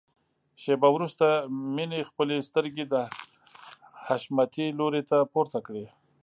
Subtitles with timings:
[0.61, 1.25] شېبه وروسته
[1.75, 2.95] مينې خپلې سترګې د
[4.05, 5.85] حشمتي لوري ته پورته کړې.